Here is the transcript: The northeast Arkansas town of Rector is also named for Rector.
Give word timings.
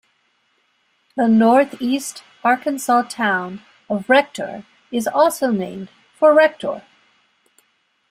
The 1.15 1.27
northeast 1.27 2.23
Arkansas 2.43 3.03
town 3.03 3.61
of 3.87 4.09
Rector 4.09 4.65
is 4.91 5.05
also 5.05 5.51
named 5.51 5.89
for 6.17 6.33
Rector. 6.33 6.81